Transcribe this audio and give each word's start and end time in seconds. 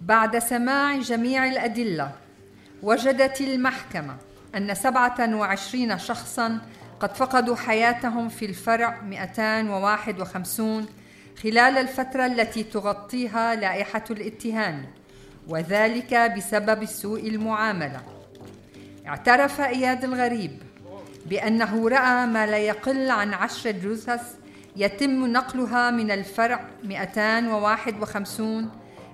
بعد 0.00 0.38
سماع 0.38 0.96
جميع 0.96 1.46
الأدلة 1.46 2.12
وجدت 2.82 3.40
المحكمة 3.40 4.16
أن 4.54 4.74
27 4.74 5.98
شخصا 5.98 6.58
قد 7.00 7.16
فقدوا 7.16 7.56
حياتهم 7.56 8.28
في 8.28 8.44
الفرع 8.46 9.00
251 9.02 10.86
خلال 11.42 11.78
الفترة 11.78 12.26
التي 12.26 12.62
تغطيها 12.62 13.54
لائحة 13.54 14.04
الاتهام 14.10 14.86
وذلك 15.48 16.14
بسبب 16.14 16.84
سوء 16.84 17.28
المعاملة. 17.28 18.00
اعترف 19.06 19.60
إياد 19.60 20.04
الغريب 20.04 20.62
بأنه 21.26 21.88
رأى 21.88 22.26
ما 22.26 22.46
لا 22.46 22.58
يقل 22.58 23.10
عن 23.10 23.34
عشر 23.34 23.70
جثث 23.70 24.34
يتم 24.76 25.26
نقلها 25.26 25.90
من 25.90 26.10
الفرع 26.10 26.64
251 26.84 28.70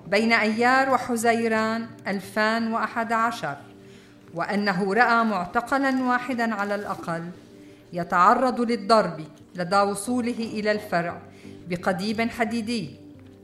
بين 0.07 0.33
أيار 0.33 0.89
وحزيران 0.89 1.87
2011 2.07 3.57
وأنه 4.33 4.93
رأى 4.93 5.23
معتقلا 5.23 6.03
واحدا 6.03 6.55
على 6.55 6.75
الأقل 6.75 7.29
يتعرض 7.93 8.61
للضرب 8.61 9.25
لدى 9.55 9.79
وصوله 9.79 10.37
إلى 10.37 10.71
الفرع 10.71 11.21
بقضيب 11.67 12.29
حديدي 12.29 12.89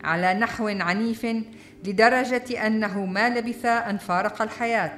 على 0.04 0.34
نحو 0.34 0.68
عنيف 0.68 1.28
لدرجة 1.86 2.68
أنه 2.68 3.06
ما 3.06 3.30
لبث 3.30 3.66
أن 3.66 3.98
فارق 3.98 4.42
الحياة. 4.42 4.92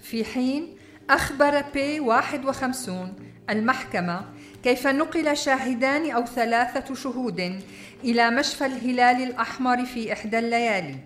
في 0.00 0.24
حين 0.24 0.76
أخبر 1.10 1.64
بي 1.74 2.00
51 2.00 3.14
المحكمة 3.50 4.24
كيف 4.62 4.86
نقل 4.86 5.36
شاهدان 5.36 6.10
أو 6.10 6.24
ثلاثة 6.24 6.94
شهود 6.94 7.60
إلى 8.04 8.30
مشفى 8.30 8.66
الهلال 8.66 9.22
الأحمر 9.22 9.84
في 9.84 10.12
إحدى 10.12 10.38
الليالي 10.38 10.96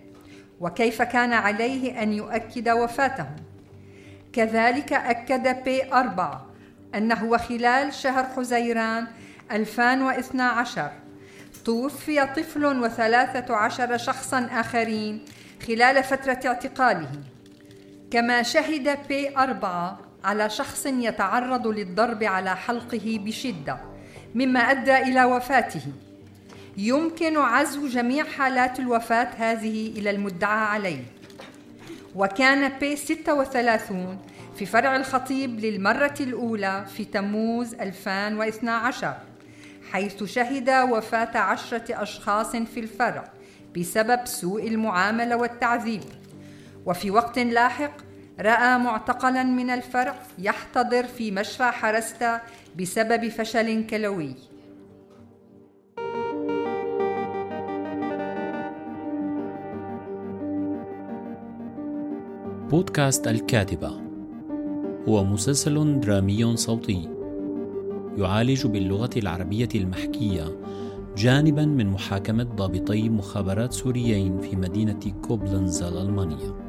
وكيف 0.60 1.02
كان 1.02 1.32
عليه 1.32 2.02
أن 2.02 2.12
يؤكد 2.12 2.68
وفاتهم 2.68 3.36
كذلك 4.32 4.92
أكد 4.92 5.64
بي 5.64 5.92
أربعة 5.92 6.46
أنه 6.94 7.36
خلال 7.36 7.94
شهر 7.94 8.24
حزيران 8.24 9.06
2012 9.52 10.90
توفي 11.64 12.26
طفل 12.26 12.64
وثلاثة 12.64 13.56
عشر 13.56 13.96
شخصا 13.96 14.48
آخرين 14.52 15.24
خلال 15.66 16.04
فترة 16.04 16.40
اعتقاله. 16.46 17.10
كما 18.10 18.42
شهد 18.42 18.98
بي 19.08 19.36
أربعة 19.36 19.98
على 20.24 20.50
شخص 20.50 20.86
يتعرض 20.86 21.66
للضرب 21.66 22.24
على 22.24 22.56
حلقه 22.56 23.20
بشدة 23.24 23.78
مما 24.34 24.60
أدى 24.60 24.96
إلى 24.96 25.24
وفاته. 25.24 25.82
يمكن 26.78 27.36
عزو 27.36 27.86
جميع 27.86 28.24
حالات 28.24 28.78
الوفاة 28.78 29.28
هذه 29.38 29.98
إلى 29.98 30.10
المدعى 30.10 30.66
عليه. 30.66 31.04
وكان 32.14 32.78
بي 32.78 32.96
36 32.96 34.18
في 34.56 34.66
فرع 34.66 34.96
الخطيب 34.96 35.60
للمرة 35.60 36.14
الأولى 36.20 36.86
في 36.96 37.04
تموز 37.04 37.74
2012 37.74 39.14
حيث 39.92 40.24
شهد 40.24 40.70
وفاة 40.70 41.38
عشرة 41.38 42.02
أشخاص 42.02 42.56
في 42.56 42.80
الفرع 42.80 43.24
بسبب 43.76 44.20
سوء 44.24 44.68
المعاملة 44.68 45.36
والتعذيب. 45.36 46.02
وفي 46.86 47.10
وقت 47.10 47.38
لاحق 47.38 47.92
رأى 48.40 48.78
معتقلا 48.78 49.42
من 49.42 49.70
الفرع 49.70 50.14
يحتضر 50.38 51.06
في 51.06 51.30
مشفى 51.30 51.64
حرستا 51.64 52.40
بسبب 52.76 53.28
فشل 53.28 53.86
كلوي. 53.86 54.47
بودكاست 62.70 63.28
الكاتبة. 63.28 63.90
هو 65.08 65.24
مسلسل 65.24 66.00
درامي 66.00 66.56
صوتي. 66.56 67.08
يعالج 68.18 68.66
باللغة 68.66 69.10
العربية 69.16 69.68
المحكية 69.74 70.60
جانبا 71.16 71.64
من 71.64 71.86
محاكمة 71.86 72.42
ضابطي 72.42 73.08
مخابرات 73.08 73.72
سوريين 73.72 74.38
في 74.38 74.56
مدينة 74.56 75.00
كوبلنز 75.22 75.82
الألمانية 75.82 76.67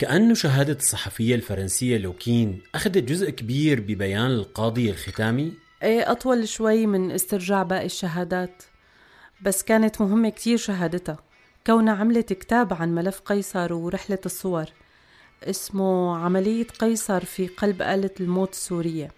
كأنه 0.00 0.34
شهادة 0.34 0.72
الصحفية 0.72 1.34
الفرنسية 1.34 1.98
لوكين 1.98 2.62
أخذت 2.74 2.98
جزء 2.98 3.30
كبير 3.30 3.80
ببيان 3.80 4.30
القاضي 4.30 4.90
الختامي؟ 4.90 5.52
إيه 5.82 6.10
أطول 6.12 6.48
شوي 6.48 6.86
من 6.86 7.10
استرجاع 7.10 7.62
باقي 7.62 7.86
الشهادات. 7.86 8.62
بس 9.42 9.62
كانت 9.62 10.00
مهمة 10.00 10.28
كتير 10.28 10.56
شهادتها. 10.56 11.18
كونها 11.66 11.94
عملت 11.94 12.32
كتاب 12.32 12.74
عن 12.74 12.94
ملف 12.94 13.20
قيصر 13.20 13.72
ورحلة 13.72 14.18
الصور. 14.26 14.64
اسمه 15.44 16.16
عملية 16.16 16.66
قيصر 16.66 17.24
في 17.24 17.46
قلب 17.46 17.82
آلة 17.82 18.14
الموت 18.20 18.52
السورية. 18.52 19.12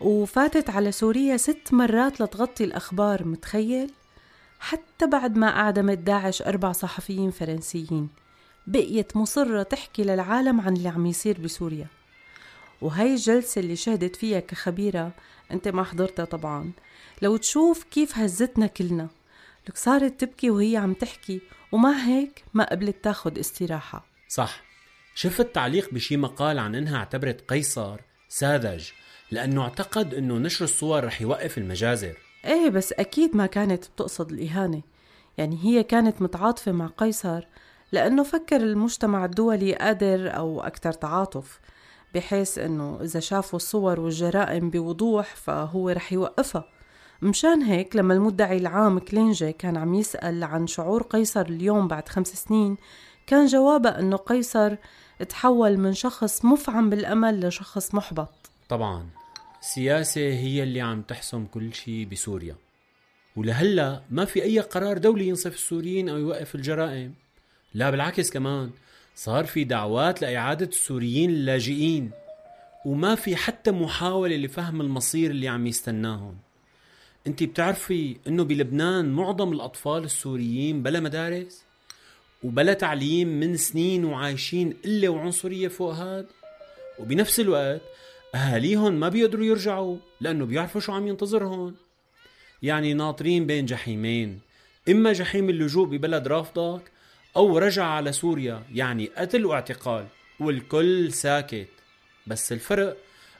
وفاتت 0.00 0.70
على 0.70 0.92
سوريا 0.92 1.36
ست 1.36 1.72
مرات 1.72 2.20
لتغطي 2.20 2.64
الأخبار 2.64 3.24
متخيل؟ 3.24 3.90
حتى 4.60 5.06
بعد 5.06 5.38
ما 5.38 5.46
أعدمت 5.46 5.98
داعش 5.98 6.42
أربع 6.42 6.72
صحفيين 6.72 7.30
فرنسيين. 7.30 8.25
بقيت 8.66 9.16
مصرة 9.16 9.62
تحكي 9.62 10.02
للعالم 10.04 10.60
عن 10.60 10.76
اللي 10.76 10.88
عم 10.88 11.06
يصير 11.06 11.40
بسوريا. 11.40 11.86
وهي 12.80 13.14
الجلسة 13.14 13.60
اللي 13.60 13.76
شهدت 13.76 14.16
فيها 14.16 14.40
كخبيرة 14.40 15.12
انت 15.50 15.68
ما 15.68 15.84
حضرتها 15.84 16.24
طبعا. 16.24 16.72
لو 17.22 17.36
تشوف 17.36 17.84
كيف 17.84 18.18
هزتنا 18.18 18.66
كلنا. 18.66 19.08
لك 19.68 19.76
صارت 19.76 20.20
تبكي 20.20 20.50
وهي 20.50 20.76
عم 20.76 20.92
تحكي 20.92 21.40
ومع 21.72 21.92
هيك 21.92 22.44
ما 22.54 22.70
قبلت 22.70 22.96
تاخد 23.04 23.38
استراحة. 23.38 24.06
صح. 24.28 24.62
شفت 25.14 25.54
تعليق 25.54 25.94
بشي 25.94 26.16
مقال 26.16 26.58
عن 26.58 26.74
إنها 26.74 26.96
اعتبرت 26.96 27.40
قيصر 27.48 28.00
ساذج 28.28 28.88
لأنه 29.30 29.62
اعتقد 29.62 30.14
إنه 30.14 30.38
نشر 30.38 30.64
الصور 30.64 31.04
رح 31.04 31.22
يوقف 31.22 31.58
المجازر. 31.58 32.16
إيه 32.44 32.68
بس 32.68 32.92
أكيد 32.92 33.36
ما 33.36 33.46
كانت 33.46 33.86
بتقصد 33.86 34.32
الإهانة. 34.32 34.82
يعني 35.38 35.58
هي 35.64 35.82
كانت 35.82 36.22
متعاطفة 36.22 36.72
مع 36.72 36.86
قيصر 36.86 37.46
لأنه 37.96 38.22
فكر 38.22 38.56
المجتمع 38.56 39.24
الدولي 39.24 39.74
قادر 39.74 40.36
أو 40.36 40.60
أكثر 40.60 40.92
تعاطف 40.92 41.60
بحيث 42.14 42.58
أنه 42.58 42.98
إذا 43.02 43.20
شافوا 43.20 43.56
الصور 43.56 44.00
والجرائم 44.00 44.70
بوضوح 44.70 45.36
فهو 45.36 45.88
رح 45.88 46.12
يوقفها. 46.12 46.64
مشان 47.22 47.62
هيك 47.62 47.96
لما 47.96 48.14
المدعي 48.14 48.56
العام 48.56 48.98
كلينجي 48.98 49.52
كان 49.52 49.76
عم 49.76 49.94
يسأل 49.94 50.44
عن 50.44 50.66
شعور 50.66 51.02
قيصر 51.02 51.40
اليوم 51.40 51.88
بعد 51.88 52.08
خمس 52.08 52.28
سنين 52.28 52.76
كان 53.26 53.46
جوابه 53.46 53.90
أنه 53.90 54.16
قيصر 54.16 54.76
تحول 55.28 55.76
من 55.78 55.92
شخص 55.92 56.44
مفعم 56.44 56.90
بالأمل 56.90 57.46
لشخص 57.46 57.94
محبط. 57.94 58.50
طبعا 58.68 59.06
السياسة 59.60 60.20
هي 60.20 60.62
اللي 60.62 60.80
عم 60.80 61.02
تحسم 61.02 61.46
كل 61.46 61.74
شيء 61.74 62.08
بسوريا. 62.12 62.56
ولهلأ 63.36 64.02
ما 64.10 64.24
في 64.24 64.42
أي 64.42 64.60
قرار 64.60 64.98
دولي 64.98 65.28
ينصف 65.28 65.54
السوريين 65.54 66.08
أو 66.08 66.16
يوقف 66.16 66.54
الجرائم. 66.54 67.25
لا 67.74 67.90
بالعكس 67.90 68.30
كمان 68.30 68.70
صار 69.14 69.46
في 69.46 69.64
دعوات 69.64 70.22
لإعادة 70.22 70.66
السوريين 70.66 71.30
اللاجئين 71.30 72.10
وما 72.84 73.14
في 73.14 73.36
حتى 73.36 73.70
محاولة 73.70 74.36
لفهم 74.36 74.80
المصير 74.80 75.30
اللي 75.30 75.48
عم 75.48 75.66
يستناهم. 75.66 76.36
انت 77.26 77.42
بتعرفي 77.42 78.16
انه 78.28 78.44
بلبنان 78.44 79.12
معظم 79.12 79.52
الأطفال 79.52 80.04
السوريين 80.04 80.82
بلا 80.82 81.00
مدارس 81.00 81.64
وبلا 82.42 82.72
تعليم 82.72 83.28
من 83.28 83.56
سنين 83.56 84.04
وعايشين 84.04 84.76
إلا 84.84 85.08
وعنصرية 85.08 85.68
فوق 85.68 85.94
هاد؟ 85.94 86.26
وبنفس 86.98 87.40
الوقت 87.40 87.80
أهاليهم 88.34 89.00
ما 89.00 89.08
بيقدروا 89.08 89.44
يرجعوا 89.44 89.96
لأنه 90.20 90.44
بيعرفوا 90.44 90.80
شو 90.80 90.92
عم 90.92 91.06
ينتظرهم. 91.06 91.74
يعني 92.62 92.94
ناطرين 92.94 93.46
بين 93.46 93.66
جحيمين 93.66 94.40
إما 94.88 95.12
جحيم 95.12 95.50
اللجوء 95.50 95.86
ببلد 95.86 96.28
رافضك 96.28 96.82
أو 97.36 97.58
رجع 97.58 97.84
على 97.84 98.12
سوريا 98.12 98.62
يعني 98.72 99.06
قتل 99.06 99.46
واعتقال 99.46 100.06
والكل 100.40 101.12
ساكت. 101.12 101.68
بس 102.26 102.52
الفرق 102.52 102.96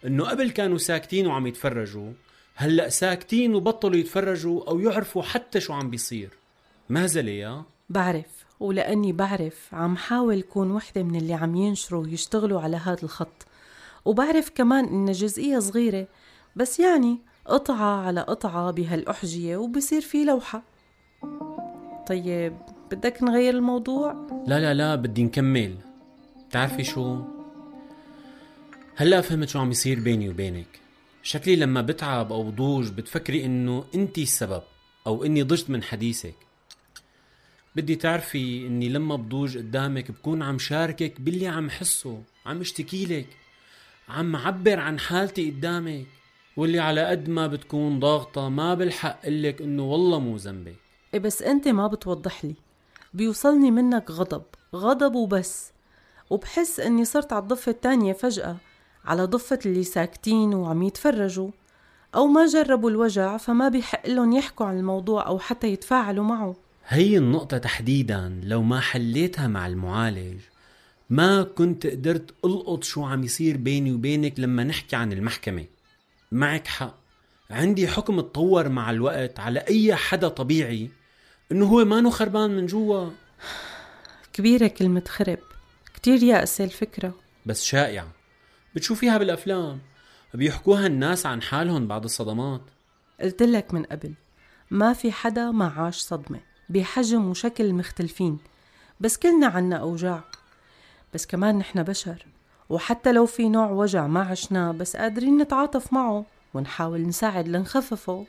إنه 0.06 0.24
قبل 0.24 0.50
كانوا 0.50 0.78
ساكتين 0.78 1.26
وعم 1.26 1.46
يتفرجوا 1.46 2.12
هلأ 2.54 2.88
ساكتين 2.88 3.54
وبطلوا 3.54 3.96
يتفرجوا 3.96 4.68
أو 4.68 4.80
يعرفوا 4.80 5.22
حتى 5.22 5.60
شو 5.60 5.72
عم 5.72 5.90
بيصير. 5.90 6.30
ما 6.88 7.06
زليا؟ 7.06 7.62
بعرف 7.90 8.46
ولأني 8.60 9.12
بعرف 9.12 9.68
عم 9.72 9.96
حاول 9.96 10.42
كون 10.42 10.70
وحدة 10.70 11.02
من 11.02 11.16
اللي 11.16 11.34
عم 11.34 11.56
ينشروا 11.56 12.02
ويشتغلوا 12.02 12.60
على 12.60 12.76
هذا 12.76 13.02
الخط. 13.02 13.46
وبعرف 14.04 14.50
كمان 14.54 14.84
إن 14.84 15.12
جزئية 15.12 15.58
صغيرة 15.58 16.06
بس 16.56 16.80
يعني 16.80 17.18
قطعة 17.46 18.06
على 18.06 18.20
قطعة 18.20 18.70
بهالأحجية 18.70 19.56
وبصير 19.56 20.00
في 20.00 20.24
لوحة. 20.24 20.62
طيب 22.08 22.56
بدك 22.90 23.22
نغير 23.22 23.54
الموضوع؟ 23.54 24.12
لا 24.46 24.60
لا 24.60 24.74
لا 24.74 24.94
بدي 24.94 25.24
نكمل. 25.24 25.76
بتعرفي 26.48 26.84
شو؟ 26.84 27.22
هلا 28.96 29.20
فهمت 29.20 29.48
شو 29.48 29.58
عم 29.58 29.70
يصير 29.70 30.00
بيني 30.00 30.28
وبينك. 30.28 30.80
شكلي 31.22 31.56
لما 31.56 31.80
بتعب 31.80 32.32
أو 32.32 32.42
بضوج 32.42 32.90
بتفكري 32.90 33.44
إنه 33.44 33.84
أنتي 33.94 34.22
السبب 34.22 34.62
أو 35.06 35.24
إني 35.24 35.42
ضجت 35.42 35.70
من 35.70 35.82
حديثك. 35.82 36.34
بدي 37.76 37.96
تعرفي 37.96 38.66
إني 38.66 38.88
لما 38.88 39.16
بضوج 39.16 39.58
قدامك 39.58 40.10
بكون 40.10 40.42
عم 40.42 40.58
شاركك 40.58 41.20
باللي 41.20 41.46
عم 41.46 41.70
حسه 41.70 42.22
عم 42.46 42.60
اشتكي 42.60 43.06
لك 43.06 43.26
عم 44.08 44.36
عبر 44.36 44.80
عن 44.80 44.98
حالتي 44.98 45.50
قدامك 45.50 46.06
واللي 46.56 46.78
على 46.78 47.06
قد 47.06 47.28
ما 47.28 47.46
بتكون 47.46 48.00
ضاغطة 48.00 48.48
ما 48.48 48.74
بالحق 48.74 49.24
قلك 49.24 49.62
إنه 49.62 49.82
والله 49.82 50.18
مو 50.18 50.36
ذنبك. 50.36 50.76
إيه 51.14 51.20
بس 51.20 51.42
أنت 51.42 51.68
ما 51.68 51.86
بتوضح 51.86 52.44
لي. 52.44 52.54
بيوصلني 53.14 53.70
منك 53.70 54.10
غضب 54.10 54.42
غضب 54.74 55.14
وبس. 55.14 55.72
وبحس 56.30 56.80
إني 56.80 57.04
صرت 57.04 57.32
على 57.32 57.42
الضفة 57.42 57.70
التانية 57.70 58.12
فجأة 58.12 58.56
على 59.04 59.24
ضفة 59.24 59.58
اللي 59.66 59.84
ساكتين 59.84 60.54
وعم 60.54 60.82
يتفرجوا. 60.82 61.50
أو 62.14 62.26
ما 62.26 62.46
جربوا 62.46 62.90
الوجع 62.90 63.36
فما 63.36 63.68
بيحق 63.68 64.06
لهم 64.08 64.32
يحكوا 64.32 64.66
عن 64.66 64.78
الموضوع 64.78 65.26
أو 65.26 65.38
حتى 65.38 65.66
يتفاعلوا 65.66 66.24
معه. 66.24 66.56
هي 66.88 67.18
النقطة 67.18 67.58
تحديدا 67.58 68.40
لو 68.42 68.62
ما 68.62 68.80
حليتها 68.80 69.46
مع 69.46 69.66
المعالج. 69.66 70.38
ما 71.10 71.42
كنت 71.42 71.86
قدرت 71.86 72.34
ألقط 72.44 72.84
شو 72.84 73.04
عم 73.04 73.24
يصير 73.24 73.56
بيني 73.56 73.92
وبينك 73.92 74.40
لما 74.40 74.64
نحكي 74.64 74.96
عن 74.96 75.12
المحكمة. 75.12 75.64
معك 76.32 76.66
حق. 76.66 76.94
عندي 77.50 77.88
حكم 77.88 78.20
تطور 78.20 78.68
مع 78.68 78.90
الوقت 78.90 79.40
على 79.40 79.60
أي 79.60 79.94
حدا 79.94 80.28
طبيعي. 80.28 80.90
إنه 81.52 81.66
هو 81.66 81.84
ما 81.84 82.10
خربان 82.10 82.50
من 82.50 82.66
جوا. 82.66 83.10
كبيرة 84.32 84.66
كلمة 84.66 85.02
خرب. 85.08 85.38
كتير 85.94 86.22
يائسة 86.22 86.64
الفكرة. 86.64 87.14
بس 87.46 87.64
شائعة. 87.64 88.08
بتشوفيها 88.74 89.18
بالأفلام. 89.18 89.78
بيحكوها 90.34 90.86
الناس 90.86 91.26
عن 91.26 91.42
حالهم 91.42 91.86
بعد 91.86 92.04
الصدمات. 92.04 92.60
قلت 93.20 93.42
لك 93.42 93.74
من 93.74 93.84
قبل 93.84 94.14
ما 94.70 94.92
في 94.92 95.12
حدا 95.12 95.50
ما 95.50 95.68
عاش 95.68 95.98
صدمة. 95.98 96.40
بحجم 96.68 97.30
وشكل 97.30 97.72
مختلفين. 97.72 98.38
بس 99.00 99.16
كلنا 99.16 99.46
عنا 99.46 99.76
أوجاع. 99.76 100.24
بس 101.14 101.26
كمان 101.26 101.58
نحن 101.58 101.82
بشر. 101.82 102.26
وحتى 102.68 103.12
لو 103.12 103.26
في 103.26 103.48
نوع 103.48 103.70
وجع 103.70 104.06
ما 104.06 104.20
عشناه 104.20 104.72
بس 104.72 104.96
قادرين 104.96 105.38
نتعاطف 105.38 105.92
معه 105.92 106.24
ونحاول 106.54 107.06
نساعد 107.06 107.48
لنخففه. 107.48 108.26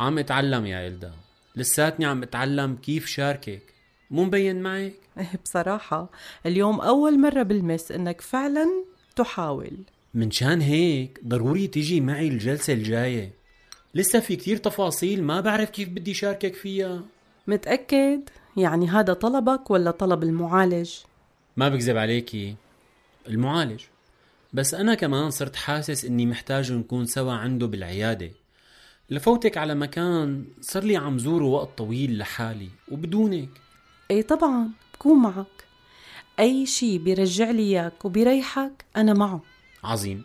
عم 0.00 0.18
اتعلم 0.18 0.66
يا 0.66 0.86
إلدا. 0.88 1.12
لساتني 1.58 2.06
عم 2.06 2.22
اتعلم 2.22 2.76
كيف 2.76 3.06
شاركك 3.06 3.62
مو 4.10 4.24
مبين 4.24 4.62
معك؟ 4.62 4.94
إيه 5.18 5.40
بصراحة 5.44 6.10
اليوم 6.46 6.80
أول 6.80 7.20
مرة 7.20 7.42
بلمس 7.42 7.92
إنك 7.92 8.20
فعلا 8.20 8.66
تحاول 9.16 9.72
من 10.14 10.30
شان 10.30 10.60
هيك 10.60 11.20
ضروري 11.26 11.66
تيجي 11.66 12.00
معي 12.00 12.28
الجلسة 12.28 12.72
الجاية 12.72 13.30
لسه 13.94 14.20
في 14.20 14.36
كتير 14.36 14.56
تفاصيل 14.56 15.24
ما 15.24 15.40
بعرف 15.40 15.70
كيف 15.70 15.88
بدي 15.88 16.14
شاركك 16.14 16.54
فيها 16.54 17.02
متأكد؟ 17.46 18.20
يعني 18.56 18.88
هذا 18.88 19.12
طلبك 19.12 19.70
ولا 19.70 19.90
طلب 19.90 20.22
المعالج؟ 20.22 20.94
ما 21.56 21.68
بكذب 21.68 21.96
عليكي 21.96 22.56
المعالج 23.28 23.80
بس 24.52 24.74
أنا 24.74 24.94
كمان 24.94 25.30
صرت 25.30 25.56
حاسس 25.56 26.04
إني 26.04 26.26
محتاج 26.26 26.72
نكون 26.72 27.06
سوا 27.06 27.32
عنده 27.32 27.66
بالعيادة 27.66 28.30
لفوتك 29.10 29.56
على 29.56 29.74
مكان 29.74 30.44
صار 30.60 30.84
لي 30.84 30.96
عم 30.96 31.18
زوره 31.18 31.44
وقت 31.44 31.78
طويل 31.78 32.18
لحالي 32.18 32.68
وبدونك. 32.90 33.48
إيه 34.10 34.22
طبعا 34.22 34.70
بكون 34.94 35.22
معك. 35.22 35.46
أي 36.40 36.66
شي 36.66 36.98
بيرجع 36.98 37.50
لي 37.50 37.62
إياك 37.62 38.04
وبيريحك 38.04 38.84
أنا 38.96 39.14
معه. 39.14 39.40
عظيم. 39.84 40.22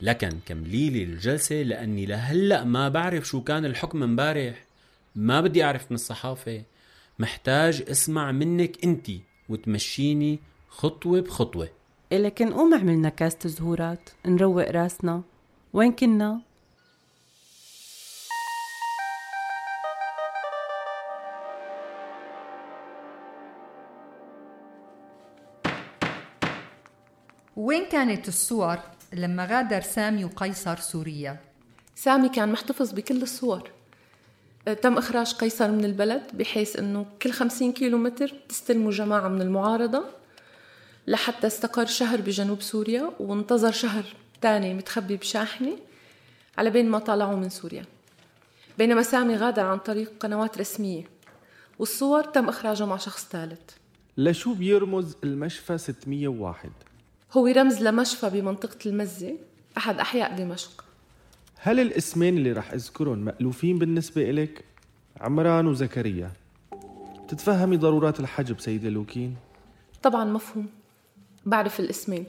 لكن 0.00 0.30
كملي 0.46 0.90
لي 0.90 1.02
الجلسة 1.02 1.62
لأني 1.62 2.06
لهلأ 2.06 2.64
ما 2.64 2.88
بعرف 2.88 3.24
شو 3.24 3.42
كان 3.42 3.64
الحكم 3.64 4.02
امبارح. 4.02 4.64
ما 5.14 5.40
بدي 5.40 5.64
أعرف 5.64 5.90
من 5.90 5.94
الصحافة. 5.94 6.62
محتاج 7.18 7.84
أسمع 7.90 8.32
منك 8.32 8.84
انتي 8.84 9.20
وتمشيني 9.48 10.38
خطوة 10.68 11.20
بخطوة. 11.20 11.68
إيه 12.12 12.18
لكن 12.18 12.52
قوم 12.52 12.74
عملنا 12.74 13.08
كاسة 13.08 13.48
زهورات. 13.48 14.10
نروق 14.26 14.70
راسنا. 14.70 15.22
وين 15.72 15.92
كنا؟ 15.92 16.40
وين 27.56 27.84
كانت 27.84 28.28
الصور 28.28 28.78
لما 29.12 29.44
غادر 29.44 29.80
سامي 29.80 30.24
وقيصر 30.24 30.76
سوريا؟ 30.76 31.36
سامي 31.94 32.28
كان 32.28 32.52
محتفظ 32.52 32.92
بكل 32.92 33.22
الصور. 33.22 33.70
آه، 34.68 34.74
تم 34.74 34.98
إخراج 34.98 35.34
قيصر 35.34 35.70
من 35.70 35.84
البلد 35.84 36.22
بحيث 36.34 36.76
أنه 36.76 37.06
كل 37.22 37.30
خمسين 37.30 37.72
كيلو 37.72 37.98
متر 37.98 38.32
تستلموا 38.48 38.90
جماعة 38.90 39.28
من 39.28 39.42
المعارضة 39.42 40.04
لحتى 41.06 41.46
استقر 41.46 41.86
شهر 41.86 42.20
بجنوب 42.20 42.62
سوريا 42.62 43.12
وانتظر 43.20 43.72
شهر 43.72 44.04
تاني 44.40 44.74
متخبي 44.74 45.16
بشاحنة 45.16 45.78
على 46.58 46.70
بين 46.70 46.88
ما 46.88 46.98
طلعوا 46.98 47.36
من 47.36 47.48
سوريا. 47.48 47.84
بينما 48.78 49.02
سامي 49.02 49.36
غادر 49.36 49.62
عن 49.62 49.78
طريق 49.78 50.12
قنوات 50.20 50.58
رسمية. 50.58 51.04
والصور 51.78 52.24
تم 52.24 52.48
إخراجها 52.48 52.86
مع 52.86 52.96
شخص 52.96 53.28
ثالث. 53.30 53.70
لشو 54.16 54.54
بيرمز 54.54 55.16
المشفى 55.24 55.78
601 55.78 56.70
هو 57.32 57.46
رمز 57.46 57.82
لمشفى 57.82 58.30
بمنطقة 58.30 58.78
المزة. 58.86 59.36
أحد 59.76 59.98
أحياء 59.98 60.36
دمشق. 60.36 60.84
هل 61.58 61.80
الاسمين 61.80 62.36
اللي 62.36 62.52
رح 62.52 62.72
أذكرهم 62.72 63.18
مألوفين 63.18 63.78
بالنسبة 63.78 64.30
إلك؟ 64.30 64.64
عمران 65.20 65.66
وزكريا. 65.66 66.30
تتفهمي 67.28 67.76
ضرورات 67.76 68.20
الحجب 68.20 68.60
سيدة 68.60 68.88
لوكين؟ 68.88 69.36
طبعا 70.02 70.24
مفهوم. 70.24 70.66
بعرف 71.46 71.80
الاسمين. 71.80 72.24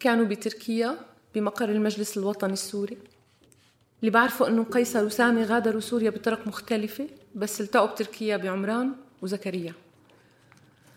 كانوا 0.00 0.24
بتركيا 0.24 0.98
بمقر 1.34 1.68
المجلس 1.68 2.18
الوطني 2.18 2.52
السوري. 2.52 2.98
اللي 4.00 4.10
بعرفه 4.10 4.48
إنه 4.48 4.64
قيصر 4.64 5.04
وسامي 5.04 5.42
غادروا 5.44 5.80
سوريا 5.80 6.10
بطرق 6.10 6.46
مختلفة 6.46 7.08
بس 7.34 7.60
التقوا 7.60 7.86
بتركيا 7.86 8.36
بعمران 8.36 8.92
وزكريا. 9.22 9.74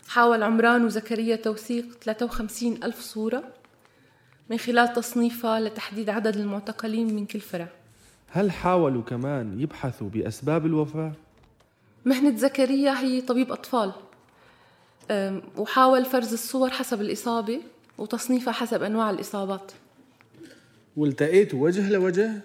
حاول 0.07 0.43
عمران 0.43 0.85
وزكريا 0.85 1.35
توثيق 1.35 1.85
53 2.03 2.83
ألف 2.83 2.99
صورة 3.01 3.43
من 4.49 4.57
خلال 4.57 4.93
تصنيفها 4.93 5.59
لتحديد 5.59 6.09
عدد 6.09 6.35
المعتقلين 6.35 7.15
من 7.15 7.25
كل 7.25 7.39
فرع 7.39 7.67
هل 8.27 8.51
حاولوا 8.51 9.01
كمان 9.01 9.59
يبحثوا 9.59 10.09
بأسباب 10.09 10.65
الوفاة؟ 10.65 11.11
مهنة 12.05 12.37
زكريا 12.37 12.99
هي 12.99 13.21
طبيب 13.21 13.51
أطفال 13.51 13.91
وحاول 15.57 16.05
فرز 16.05 16.33
الصور 16.33 16.69
حسب 16.69 17.01
الإصابة 17.01 17.61
وتصنيفها 17.97 18.53
حسب 18.53 18.83
أنواع 18.83 19.09
الإصابات 19.09 19.71
والتقيتوا 20.97 21.63
وجه 21.63 21.89
لوجه؟ 21.89 22.41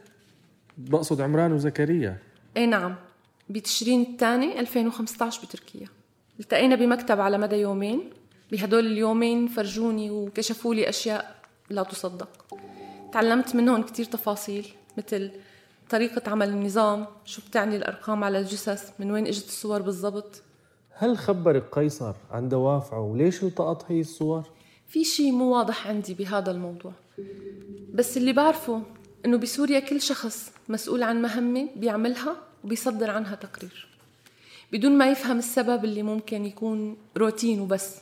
بقصد 0.79 1.21
عمران 1.21 1.53
وزكريا 1.53 2.19
أي 2.57 2.67
نعم 2.67 2.95
بتشرين 3.51 4.03
الثاني 4.03 4.61
2015 4.61 5.47
بتركيا 5.47 5.89
التقينا 6.41 6.75
بمكتب 6.75 7.21
على 7.21 7.39
مدى 7.39 7.57
يومين. 7.57 8.11
بهدول 8.53 8.87
اليومين 8.87 9.47
فرجوني 9.47 10.11
وكشفوا 10.11 10.75
لي 10.75 10.89
أشياء 10.89 11.37
لا 11.71 11.83
تصدق. 11.83 12.29
تعلمت 13.13 13.55
منهم 13.57 13.83
كتير 13.83 14.05
تفاصيل 14.05 14.67
مثل 14.99 15.31
طريقة 15.91 16.31
عمل 16.31 16.49
النظام 16.49 17.07
شو 17.25 17.43
بتعني 17.49 17.77
الأرقام 17.77 18.25
على 18.25 18.39
الجثث 18.39 18.91
من 18.99 19.11
وين 19.11 19.27
إجت 19.27 19.45
الصور 19.45 19.83
بالضبط. 19.83 20.43
هل 20.91 21.19
خبرك 21.19 21.65
قيصر 21.73 22.15
عن 22.31 22.49
دوافعه 22.49 23.01
وليش 23.01 23.43
التقط 23.43 23.85
هي 23.89 24.01
الصور؟ 24.01 24.43
في 24.89 25.05
شيء 25.05 25.33
مو 25.33 25.57
واضح 25.57 25.89
عندي 25.89 26.15
بهذا 26.15 26.51
الموضوع. 26.51 26.93
بس 27.95 28.17
اللي 28.17 28.33
بعرفه 28.33 28.83
إنه 29.25 29.37
بسوريا 29.37 29.81
كل 29.81 30.01
شخص 30.01 30.53
مسؤول 30.69 31.03
عن 31.03 31.23
مهمة 31.23 31.69
بيعملها 31.77 32.37
وبيصدر 32.65 33.11
عنها 33.11 33.35
تقرير. 33.35 33.90
بدون 34.73 34.99
ما 34.99 35.11
يفهم 35.11 35.39
السبب 35.39 35.85
اللي 35.85 36.03
ممكن 36.03 36.45
يكون 36.45 36.97
روتين 37.17 37.61
وبس 37.61 37.97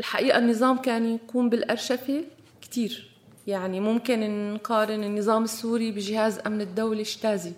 الحقيقة 0.00 0.38
النظام 0.38 0.78
كان 0.78 1.14
يكون 1.14 1.48
بالأرشفة 1.48 2.24
كتير. 2.62 3.10
يعني 3.46 3.80
ممكن 3.80 4.52
نقارن 4.54 5.04
النظام 5.04 5.44
السوري 5.44 5.92
بجهاز 5.92 6.38
أمن 6.38 6.60
الدولة 6.60 7.02
شتازي. 7.02 7.52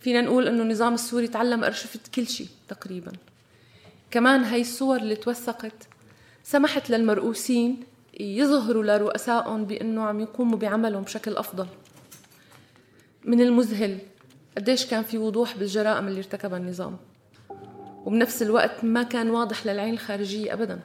فينا 0.00 0.20
نقول 0.20 0.48
إنه 0.48 0.62
النظام 0.62 0.94
السوري 0.94 1.28
تعلم 1.28 1.64
أرشفة 1.64 2.00
كل 2.14 2.26
شيء 2.26 2.48
تقريبا. 2.68 3.12
كمان 4.10 4.40
هاي 4.40 4.60
الصور 4.60 4.96
اللي 4.96 5.16
توثقت 5.16 5.88
سمحت 6.44 6.90
للمرؤوسين 6.90 7.84
يظهروا 8.20 8.84
لرؤسائهم 8.84 9.64
بأنه 9.64 10.02
عم 10.02 10.20
يقوموا 10.20 10.58
بعملهم 10.58 11.02
بشكل 11.02 11.36
أفضل. 11.36 11.66
من 13.24 13.40
المذهل 13.40 13.98
قديش 14.56 14.86
كان 14.86 15.02
في 15.02 15.18
وضوح 15.18 15.56
بالجرائم 15.56 16.08
اللي 16.08 16.18
ارتكبها 16.18 16.58
النظام. 16.58 16.96
وبنفس 18.04 18.42
الوقت 18.42 18.84
ما 18.84 19.02
كان 19.02 19.30
واضح 19.30 19.66
للعين 19.66 19.94
الخارجية 19.94 20.52
أبدا. 20.52 20.80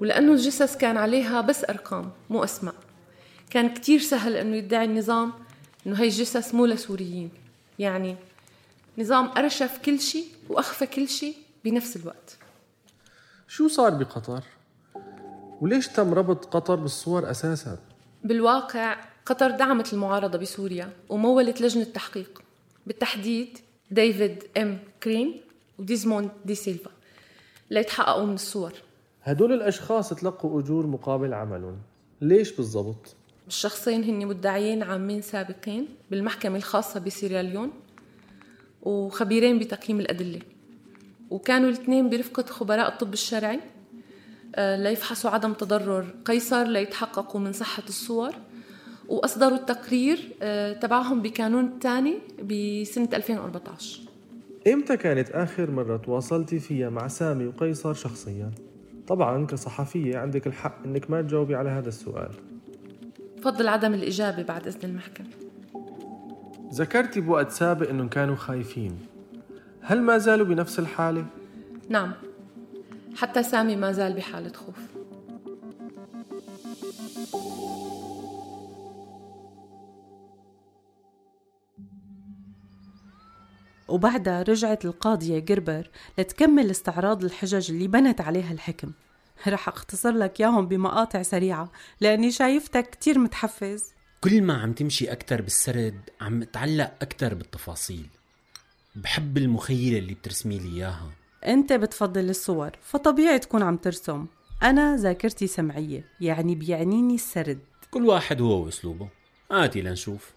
ولأنه 0.00 0.32
الجثث 0.32 0.76
كان 0.76 0.96
عليها 0.96 1.40
بس 1.40 1.64
أرقام 1.64 2.10
مو 2.30 2.44
أسماء. 2.44 2.74
كان 3.50 3.74
كتير 3.74 4.00
سهل 4.00 4.36
أنه 4.36 4.56
يدعي 4.56 4.84
النظام 4.84 5.32
أنه 5.86 6.00
هاي 6.00 6.06
الجثث 6.06 6.54
مو 6.54 6.66
لسوريين. 6.66 7.30
يعني 7.78 8.16
نظام 8.98 9.30
أرشف 9.36 9.78
كل 9.84 10.00
شيء 10.00 10.26
وأخفى 10.48 10.86
كل 10.86 11.08
شيء 11.08 11.36
بنفس 11.64 11.96
الوقت. 11.96 12.38
شو 13.48 13.68
صار 13.68 13.90
بقطر؟ 13.90 14.42
وليش 15.60 15.88
تم 15.88 16.14
ربط 16.14 16.44
قطر 16.44 16.74
بالصور 16.74 17.30
أساسا؟ 17.30 17.78
بالواقع 18.24 18.96
قطر 19.26 19.50
دعمت 19.50 19.92
المعارضة 19.92 20.38
بسوريا 20.38 20.90
ومولت 21.08 21.60
لجنة 21.60 21.84
تحقيق. 21.84 22.42
بالتحديد 22.88 23.58
ديفيد 23.90 24.44
إم 24.56 24.78
كرين 25.02 25.40
وديزموند 25.78 26.30
دي 26.44 26.54
سيلفا. 26.54 26.90
ليتحققوا 27.70 28.26
من 28.26 28.34
الصور. 28.34 28.72
هدول 29.22 29.52
الأشخاص 29.52 30.08
تلقوا 30.08 30.60
أجور 30.60 30.86
مقابل 30.86 31.34
عملهم 31.34 31.78
ليش 32.20 32.52
بالضبط؟ 32.52 33.16
الشخصين 33.48 34.04
هن 34.04 34.26
مدعيين 34.26 34.82
عامين 34.82 35.22
سابقين 35.22 35.88
بالمحكمة 36.10 36.56
الخاصة 36.56 37.00
بسيراليون 37.00 37.70
وخبيرين 38.82 39.58
بتقييم 39.58 40.00
الأدلة. 40.00 40.40
وكانوا 41.30 41.68
الاثنين 41.68 42.10
برفقة 42.10 42.42
خبراء 42.42 42.88
الطب 42.88 43.12
الشرعي 43.12 43.60
آه، 44.54 44.76
ليفحصوا 44.76 45.30
عدم 45.30 45.52
تضرر 45.52 46.14
قيصر 46.24 46.64
ليتحققوا 46.64 47.40
من 47.40 47.52
صحة 47.52 47.82
الصور. 47.88 48.34
وأصدروا 49.08 49.56
التقرير 49.58 50.28
آه، 50.42 50.72
تبعهم 50.72 51.22
بكانون 51.22 51.64
الثاني 51.64 52.18
بسنة 52.42 53.08
2014 53.14 54.00
إمتى 54.72 54.96
كانت 54.96 55.30
آخر 55.30 55.70
مرة 55.70 55.96
تواصلتي 55.96 56.58
فيها 56.58 56.90
مع 56.90 57.08
سامي 57.08 57.46
وقيصر 57.46 57.94
شخصيا؟ 57.94 58.50
طبعا 59.06 59.46
كصحفية 59.46 60.18
عندك 60.18 60.46
الحق 60.46 60.84
إنك 60.84 61.10
ما 61.10 61.22
تجاوبي 61.22 61.54
على 61.54 61.70
هذا 61.70 61.88
السؤال. 61.88 62.30
فضل 63.42 63.68
عدم 63.68 63.94
الإجابة 63.94 64.42
بعد 64.42 64.66
إذن 64.66 64.90
المحكمة. 64.90 65.26
ذكرتي 66.72 67.20
بوقت 67.20 67.50
سابق 67.50 67.88
إنهم 67.88 68.08
كانوا 68.08 68.36
خايفين. 68.36 68.98
هل 69.80 70.02
ما 70.02 70.18
زالوا 70.18 70.46
بنفس 70.46 70.78
الحالة؟ 70.78 71.26
نعم. 71.88 72.12
حتى 73.16 73.42
سامي 73.42 73.76
ما 73.76 73.92
زال 73.92 74.12
بحالة 74.12 74.52
خوف. 74.52 74.87
وبعدها 83.98 84.42
رجعت 84.42 84.84
القاضية 84.84 85.38
جربر 85.38 85.90
لتكمل 86.18 86.70
استعراض 86.70 87.24
الحجج 87.24 87.70
اللي 87.70 87.88
بنت 87.88 88.20
عليها 88.20 88.52
الحكم. 88.52 88.92
رح 89.48 89.68
أختصر 89.68 90.10
لك 90.10 90.40
ياهم 90.40 90.68
بمقاطع 90.68 91.22
سريعة 91.22 91.72
لأني 92.00 92.30
شايفتك 92.30 92.90
كتير 92.90 93.18
متحفز. 93.18 93.84
كل 94.20 94.42
ما 94.42 94.54
عم 94.54 94.72
تمشي 94.72 95.12
أكتر 95.12 95.42
بالسرد 95.42 96.00
عم 96.20 96.42
اتعلق 96.42 96.92
أكتر 97.02 97.34
بالتفاصيل. 97.34 98.06
بحب 98.96 99.38
المخيلة 99.38 99.98
اللي 99.98 100.14
بترسمي 100.14 100.58
لي 100.58 100.76
إياها. 100.76 101.10
أنت 101.46 101.72
بتفضل 101.72 102.30
الصور 102.30 102.70
فطبيعي 102.82 103.38
تكون 103.38 103.62
عم 103.62 103.76
ترسم. 103.76 104.26
أنا 104.62 104.96
ذاكرتي 104.96 105.46
سمعية 105.46 106.04
يعني 106.20 106.54
بيعنيني 106.54 107.14
السرد. 107.14 107.58
كل 107.90 108.06
واحد 108.06 108.40
هو 108.40 108.64
وأسلوبه. 108.64 109.08
آتي 109.50 109.82
لنشوف. 109.82 110.30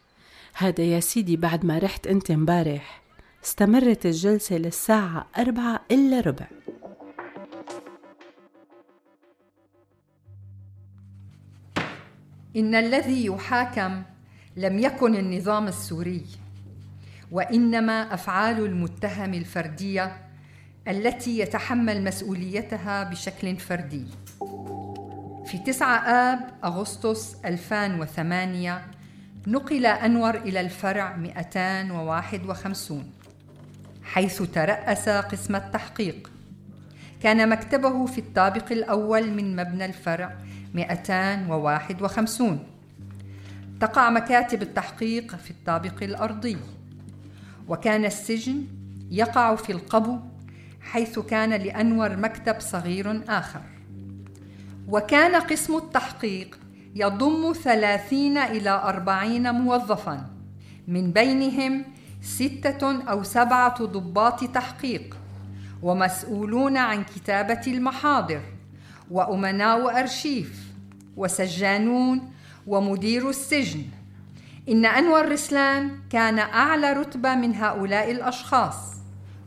هذا 0.53 0.83
يا 0.83 0.99
سيدي 0.99 1.37
بعد 1.37 1.65
ما 1.65 1.77
رحت 1.77 2.07
أنت 2.07 2.31
امبارح. 2.31 3.00
استمرت 3.43 4.05
الجلسة 4.05 4.57
للساعة 4.57 5.27
أربعة 5.37 5.79
إلا 5.91 6.19
ربع. 6.19 6.47
إن 12.55 12.75
الذي 12.75 13.25
يحاكم 13.25 14.01
لم 14.57 14.79
يكن 14.79 15.15
النظام 15.15 15.67
السوري 15.67 16.25
وإنما 17.31 18.13
أفعال 18.13 18.65
المتهم 18.65 19.33
الفردية 19.33 20.17
التي 20.87 21.39
يتحمل 21.39 22.03
مسؤوليتها 22.03 23.03
بشكل 23.03 23.57
فردي. 23.57 24.05
في 25.45 25.57
9 25.65 25.95
آب 25.97 26.39
أغسطس 26.63 27.35
2008 27.45 28.81
نقل 29.47 29.85
أنور 29.85 30.35
إلى 30.35 30.61
الفرع 30.61 31.17
251 31.17 33.11
حيث 34.03 34.41
ترأس 34.41 35.09
قسم 35.09 35.55
التحقيق. 35.55 36.31
كان 37.23 37.49
مكتبه 37.49 38.05
في 38.05 38.17
الطابق 38.17 38.71
الأول 38.71 39.31
من 39.31 39.55
مبنى 39.55 39.85
الفرع 39.85 40.37
251 40.73 42.59
تقع 43.79 44.09
مكاتب 44.09 44.61
التحقيق 44.61 45.35
في 45.35 45.51
الطابق 45.51 46.03
الأرضي. 46.03 46.57
وكان 47.67 48.05
السجن 48.05 48.63
يقع 49.11 49.55
في 49.55 49.71
القبو 49.71 50.19
حيث 50.81 51.19
كان 51.19 51.49
لأنور 51.49 52.17
مكتب 52.17 52.55
صغير 52.59 53.21
آخر. 53.29 53.61
وكان 54.87 55.35
قسم 55.35 55.77
التحقيق 55.77 56.59
يضم 56.95 57.53
ثلاثين 57.53 58.37
إلى 58.37 58.69
أربعين 58.69 59.51
موظفا 59.51 60.25
من 60.87 61.11
بينهم 61.11 61.85
ستة 62.21 63.03
أو 63.03 63.23
سبعة 63.23 63.85
ضباط 63.85 64.43
تحقيق 64.43 65.17
ومسؤولون 65.81 66.77
عن 66.77 67.03
كتابة 67.03 67.61
المحاضر 67.67 68.41
وأمناء 69.11 69.99
أرشيف 69.99 70.71
وسجانون 71.17 72.31
ومدير 72.67 73.29
السجن. 73.29 73.83
إن 74.69 74.85
أنور 74.85 75.31
رسلان 75.31 75.99
كان 76.09 76.39
أعلى 76.39 76.93
رتبة 76.93 77.35
من 77.35 77.55
هؤلاء 77.55 78.11
الأشخاص 78.11 78.75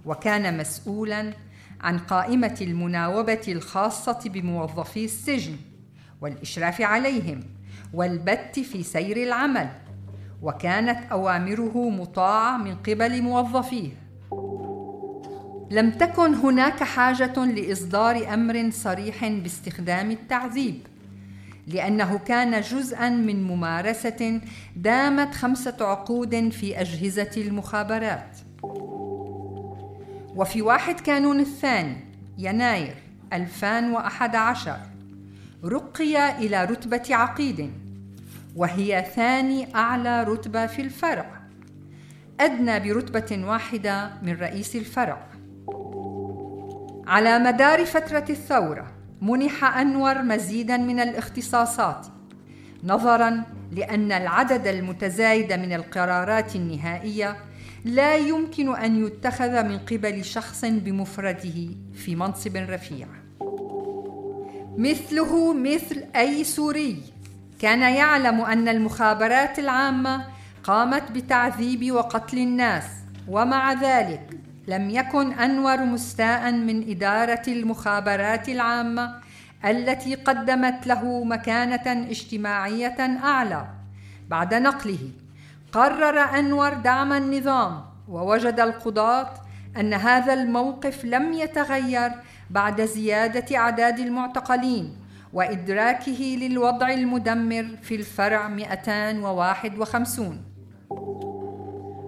وكان 0.06 0.58
مسؤولا 0.58 1.32
عن 1.80 1.98
قائمة 1.98 2.56
المناوبة 2.60 3.42
الخاصة 3.48 4.18
بموظفي 4.24 5.04
السجن 5.04 5.56
والإشراف 6.20 6.80
عليهم 6.80 7.40
والبت 7.92 8.60
في 8.60 8.82
سير 8.82 9.16
العمل. 9.16 9.68
وكانت 10.44 10.98
أوامره 11.12 11.90
مطاعة 11.90 12.56
من 12.56 12.74
قبل 12.74 13.22
موظفيه. 13.22 13.90
لم 15.70 15.90
تكن 15.90 16.34
هناك 16.34 16.82
حاجة 16.82 17.44
لإصدار 17.44 18.34
أمر 18.34 18.70
صريح 18.70 19.28
باستخدام 19.28 20.10
التعذيب 20.10 20.86
لأنه 21.66 22.18
كان 22.18 22.60
جزءا 22.60 23.08
من 23.08 23.42
ممارسة 23.42 24.40
دامت 24.76 25.34
خمسة 25.34 25.76
عقود 25.80 26.48
في 26.48 26.80
أجهزة 26.80 27.30
المخابرات. 27.36 28.38
وفي 30.36 30.62
واحد 30.62 31.00
كانون 31.00 31.40
الثاني 31.40 31.96
يناير 32.38 32.94
2011 33.32 34.76
رقي 35.64 36.38
إلى 36.38 36.64
رتبة 36.64 37.02
عقيد. 37.10 37.83
وهي 38.56 39.06
ثاني 39.14 39.74
أعلى 39.74 40.22
رتبة 40.22 40.66
في 40.66 40.82
الفرع. 40.82 41.40
أدنى 42.40 42.80
برتبة 42.80 43.46
واحدة 43.46 44.10
من 44.22 44.32
رئيس 44.32 44.76
الفرع. 44.76 45.26
على 47.06 47.38
مدار 47.38 47.84
فترة 47.84 48.24
الثورة 48.30 48.92
منح 49.22 49.64
أنور 49.78 50.22
مزيدا 50.22 50.76
من 50.76 51.00
الاختصاصات 51.00 52.06
نظرا 52.84 53.42
لأن 53.72 54.12
العدد 54.12 54.66
المتزايد 54.66 55.52
من 55.52 55.72
القرارات 55.72 56.56
النهائية 56.56 57.36
لا 57.84 58.16
يمكن 58.16 58.76
أن 58.76 59.06
يتخذ 59.06 59.62
من 59.62 59.78
قبل 59.78 60.24
شخص 60.24 60.64
بمفرده 60.64 61.68
في 61.94 62.16
منصب 62.16 62.56
رفيع. 62.56 63.06
مثله 64.78 65.54
مثل 65.54 66.04
أي 66.16 66.44
سوري 66.44 67.13
كان 67.64 67.82
يعلم 67.82 68.40
أن 68.40 68.68
المخابرات 68.68 69.58
العامة 69.58 70.24
قامت 70.64 71.12
بتعذيب 71.12 71.92
وقتل 71.92 72.38
الناس 72.38 72.84
ومع 73.28 73.72
ذلك 73.72 74.30
لم 74.68 74.90
يكن 74.90 75.32
أنور 75.32 75.84
مستاء 75.84 76.52
من 76.52 76.90
إدارة 76.90 77.42
المخابرات 77.48 78.48
العامة 78.48 79.14
التي 79.64 80.14
قدمت 80.14 80.86
له 80.86 81.24
مكانة 81.24 82.10
اجتماعية 82.10 83.18
أعلى. 83.24 83.66
بعد 84.28 84.54
نقله 84.54 85.10
قرر 85.72 86.18
أنور 86.38 86.74
دعم 86.74 87.12
النظام 87.12 87.84
ووجد 88.08 88.60
القضاة 88.60 89.30
أن 89.76 89.94
هذا 89.94 90.34
الموقف 90.34 91.04
لم 91.04 91.32
يتغير 91.32 92.12
بعد 92.50 92.80
زيادة 92.84 93.56
أعداد 93.56 93.98
المعتقلين. 93.98 95.03
وإدراكه 95.34 96.36
للوضع 96.40 96.90
المدمر 96.90 97.66
في 97.82 97.94
الفرع 97.94 98.48
251 98.48 100.42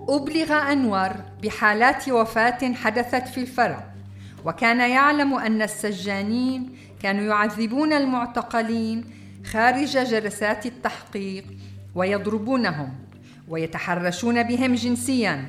أبلغ 0.08 0.72
أنور 0.72 1.10
بحالات 1.42 2.08
وفاة 2.08 2.72
حدثت 2.74 3.28
في 3.28 3.40
الفرع 3.40 3.84
وكان 4.44 4.90
يعلم 4.90 5.34
أن 5.34 5.62
السجانين 5.62 6.76
كانوا 7.02 7.24
يعذبون 7.24 7.92
المعتقلين 7.92 9.04
خارج 9.44 9.98
جلسات 9.98 10.66
التحقيق 10.66 11.44
ويضربونهم 11.94 12.94
ويتحرشون 13.48 14.42
بهم 14.42 14.74
جنسيا. 14.74 15.44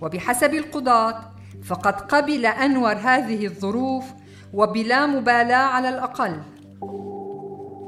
وبحسب 0.00 0.54
القضاة 0.54 1.20
فقد 1.64 2.00
قبل 2.00 2.46
أنور 2.46 2.92
هذه 2.92 3.46
الظروف 3.46 4.04
وبلا 4.54 5.06
مبالاة 5.06 5.56
على 5.56 5.88
الأقل. 5.88 6.42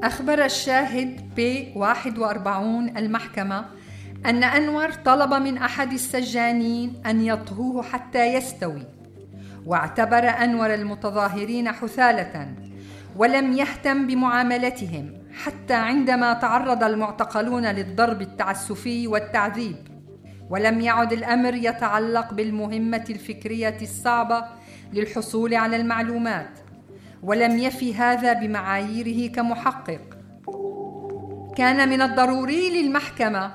أخبر 0.04 0.44
الشاهد 0.44 1.34
ب 1.36 1.66
41 1.76 2.96
المحكمة 2.96 3.64
أن 4.26 4.44
أنور 4.44 4.92
طلب 4.92 5.34
من 5.34 5.58
أحد 5.58 5.92
السجانين 5.92 7.02
أن 7.06 7.26
يطهوه 7.26 7.82
حتى 7.82 8.34
يستوي 8.34 8.82
واعتبر 9.66 10.28
أنور 10.28 10.74
المتظاهرين 10.74 11.72
حثالة 11.72 12.54
ولم 13.16 13.52
يهتم 13.52 14.06
بمعاملتهم 14.06 15.12
حتى 15.44 15.74
عندما 15.74 16.32
تعرض 16.32 16.84
المعتقلون 16.84 17.66
للضرب 17.66 18.22
التعسفي 18.22 19.06
والتعذيب 19.06 19.76
ولم 20.50 20.80
يعد 20.80 21.12
الأمر 21.12 21.54
يتعلق 21.54 22.34
بالمهمة 22.34 23.04
الفكرية 23.10 23.78
الصعبة 23.82 24.44
للحصول 24.92 25.54
على 25.54 25.76
المعلومات. 25.76 26.63
ولم 27.24 27.58
يفي 27.58 27.94
هذا 27.94 28.32
بمعاييره 28.32 29.32
كمحقق. 29.32 30.00
كان 31.56 31.88
من 31.88 32.02
الضروري 32.02 32.82
للمحكمة 32.82 33.54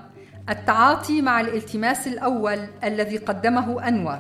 التعاطي 0.50 1.22
مع 1.22 1.42
الالتماس 1.42 2.08
الأول 2.08 2.60
الذي 2.84 3.18
قدمه 3.18 3.88
أنور. 3.88 4.20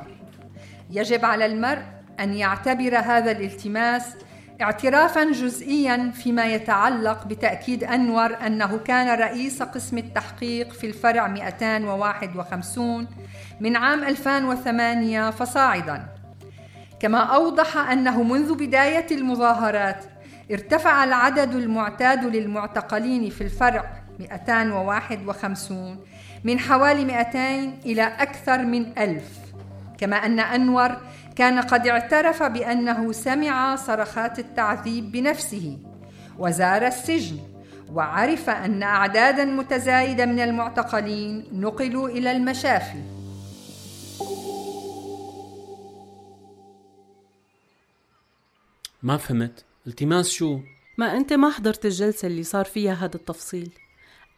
يجب 0.89 1.25
على 1.25 1.45
المرء 1.45 1.81
أن 2.19 2.33
يعتبر 2.33 2.97
هذا 2.97 3.31
الالتماس 3.31 4.15
اعترافا 4.61 5.23
جزئيا 5.23 6.11
فيما 6.15 6.45
يتعلق 6.45 7.27
بتأكيد 7.27 7.83
أنور 7.83 8.37
أنه 8.45 8.77
كان 8.77 9.19
رئيس 9.19 9.63
قسم 9.63 9.97
التحقيق 9.97 10.73
في 10.73 10.87
الفرع 10.87 11.27
251 11.27 13.07
من 13.59 13.75
عام 13.75 14.03
2008 14.03 15.29
فصاعدا. 15.29 16.18
كما 16.99 17.17
أوضح 17.17 17.77
أنه 17.77 18.23
منذ 18.23 18.55
بداية 18.55 19.05
المظاهرات 19.11 20.05
ارتفع 20.51 21.03
العدد 21.03 21.55
المعتاد 21.55 22.25
للمعتقلين 22.25 23.29
في 23.29 23.41
الفرع 23.41 23.83
251 24.19 25.97
من 26.43 26.59
حوالي 26.59 27.05
200 27.05 27.39
إلى 27.85 28.03
أكثر 28.03 28.65
من 28.65 28.99
ألف. 28.99 29.29
كما 29.97 30.15
أن 30.15 30.39
أنور 30.39 30.97
كان 31.35 31.59
قد 31.59 31.87
اعترف 31.87 32.43
بأنه 32.43 33.11
سمع 33.11 33.75
صرخات 33.75 34.39
التعذيب 34.39 35.11
بنفسه 35.11 35.77
وزار 36.39 36.87
السجن 36.87 37.37
وعرف 37.93 38.49
أن 38.49 38.83
أعدادا 38.83 39.45
متزايدة 39.45 40.25
من 40.25 40.39
المعتقلين 40.39 41.45
نقلوا 41.53 42.09
إلى 42.09 42.31
المشافي. 42.31 43.18
ما 49.03 49.17
فهمت؟ 49.17 49.65
التماس 49.87 50.29
شو؟ 50.29 50.59
ما 50.97 51.17
أنت 51.17 51.33
ما 51.33 51.49
حضرت 51.49 51.85
الجلسة 51.85 52.27
اللي 52.27 52.43
صار 52.43 52.65
فيها 52.65 52.93
هذا 52.93 53.15
التفصيل. 53.15 53.71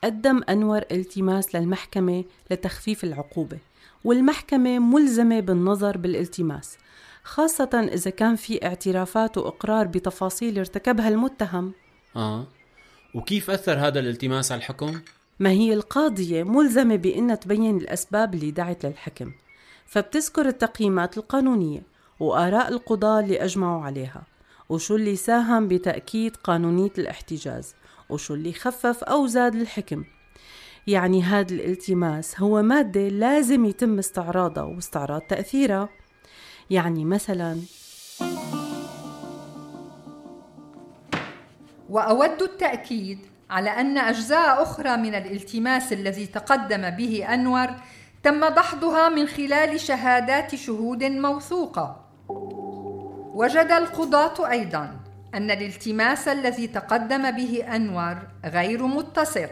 قدم 0.03 0.41
أنور 0.49 0.81
التماس 0.91 1.55
للمحكمة 1.55 2.23
لتخفيف 2.51 3.03
العقوبة 3.03 3.57
والمحكمة 4.03 4.79
ملزمة 4.79 5.39
بالنظر 5.39 5.97
بالالتماس 5.97 6.77
خاصة 7.23 7.89
إذا 7.93 8.11
كان 8.11 8.35
في 8.35 8.65
اعترافات 8.65 9.37
وإقرار 9.37 9.87
بتفاصيل 9.87 10.59
ارتكبها 10.59 11.09
المتهم. 11.09 11.71
آه. 12.15 12.47
وكيف 13.15 13.49
أثر 13.49 13.79
هذا 13.87 13.99
الالتماس 13.99 14.51
على 14.51 14.59
الحكم؟ 14.59 15.01
ما 15.39 15.49
هي 15.49 15.73
القاضية 15.73 16.43
ملزمة 16.43 16.95
بأنها 16.95 17.35
تبين 17.35 17.77
الأسباب 17.77 18.33
اللي 18.33 18.51
دعت 18.51 18.85
للحكم 18.85 19.31
فبتذكر 19.85 20.47
التقييمات 20.47 21.17
القانونية 21.17 21.83
وآراء 22.19 22.69
القضاة 22.69 23.19
اللي 23.19 23.43
أجمعوا 23.43 23.83
عليها. 23.83 24.23
وشو 24.71 24.95
اللي 24.95 25.15
ساهم 25.15 25.67
بتأكيد 25.67 26.35
قانونية 26.35 26.91
الاحتجاز 26.97 27.75
وشو 28.09 28.33
اللي 28.33 28.53
خفف 28.53 29.03
أو 29.03 29.27
زاد 29.27 29.55
الحكم. 29.55 30.03
يعني 30.87 31.23
هذا 31.23 31.53
الالتماس 31.53 32.39
هو 32.39 32.61
مادة 32.61 33.07
لازم 33.07 33.65
يتم 33.65 33.99
استعراضها 33.99 34.63
واستعراض 34.63 35.21
تأثيرها. 35.21 35.89
يعني 36.69 37.05
مثلا 37.05 37.61
وأود 41.89 42.41
التأكيد 42.41 43.19
على 43.49 43.69
أن 43.69 43.97
أجزاء 43.97 44.63
أخرى 44.63 44.97
من 44.97 45.15
الالتماس 45.15 45.93
الذي 45.93 46.27
تقدم 46.27 46.89
به 46.89 47.33
أنور 47.33 47.67
تم 48.23 48.45
دحضها 48.45 49.09
من 49.09 49.27
خلال 49.27 49.79
شهادات 49.79 50.55
شهود 50.55 51.03
موثوقة. 51.03 52.05
وجد 53.33 53.71
القضاة 53.71 54.51
أيضا 54.51 54.99
أن 55.35 55.51
الالتماس 55.51 56.27
الذي 56.27 56.67
تقدم 56.67 57.31
به 57.31 57.75
أنور 57.75 58.17
غير 58.45 58.87
متسق. 58.87 59.49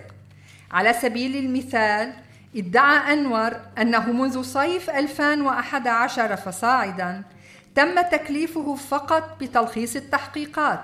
على 0.72 0.94
سبيل 0.94 1.36
المثال 1.46 2.14
ادعى 2.56 3.14
أنور 3.14 3.52
أنه 3.78 4.12
منذ 4.12 4.42
صيف 4.42 4.90
2011 4.90 6.36
فصاعدا 6.36 7.24
تم 7.76 8.02
تكليفه 8.02 8.76
فقط 8.76 9.38
بتلخيص 9.42 9.96
التحقيقات. 9.96 10.84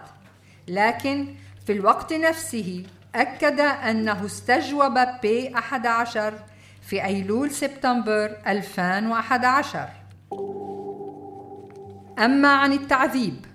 لكن 0.67 1.27
في 1.65 1.73
الوقت 1.73 2.13
نفسه 2.13 2.83
أكد 3.15 3.59
أنه 3.59 4.25
استجوب 4.25 4.99
بي 5.21 5.55
11 5.55 6.33
في 6.81 7.05
أيلول 7.05 7.51
سبتمبر 7.51 8.37
2011 8.47 9.89
أما 12.19 12.47
عن 12.47 12.73
التعذيب 12.73 13.45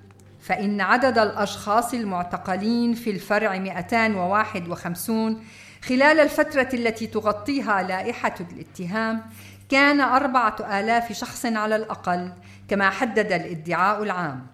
فإن 0.41 0.81
عدد 0.81 1.19
الأشخاص 1.19 1.95
المعتقلين 1.95 2.95
في 2.95 3.11
الفرع 3.11 3.59
251 3.59 5.43
خلال 5.83 6.21
الفترة 6.21 6.69
التي 6.75 7.07
تغطيها 7.07 7.83
لائحة 7.83 8.35
الاتهام 8.41 9.23
كان 9.69 10.01
أربعة 10.01 10.81
آلاف 10.81 11.13
شخص 11.13 11.47
على 11.47 11.77
الأقل 11.77 12.33
كما 12.69 12.91
حدد 12.91 13.33
الادعاء 13.33 14.03
العام. 14.03 14.47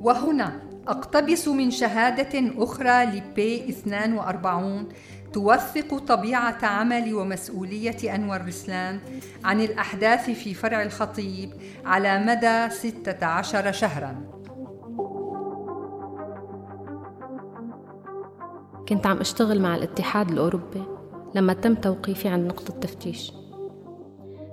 وهنا 0.00 0.60
أقتبس 0.88 1.48
من 1.48 1.70
شهادة 1.70 2.52
أخرى 2.56 3.04
لبي 3.04 3.68
42 3.68 4.88
توثق 5.32 5.98
طبيعة 5.98 6.58
عمل 6.62 7.14
ومسؤولية 7.14 8.14
أنور 8.14 8.46
رسلان 8.46 9.00
عن 9.44 9.60
الأحداث 9.60 10.30
في 10.30 10.54
فرع 10.54 10.82
الخطيب 10.82 11.50
على 11.84 12.18
مدى 12.18 12.74
16 12.74 13.72
شهرا. 13.72 14.16
كنت 18.88 19.06
عم 19.06 19.16
أشتغل 19.16 19.60
مع 19.60 19.76
الاتحاد 19.76 20.30
الأوروبي 20.30 20.82
لما 21.34 21.52
تم 21.52 21.74
توقيفي 21.74 22.28
عند 22.28 22.46
نقطة 22.46 22.74
تفتيش 22.80 23.32